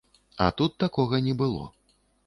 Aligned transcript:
А 0.45 0.47
тут 0.61 0.79
такога 0.85 1.23
не 1.29 1.39
было. 1.45 1.63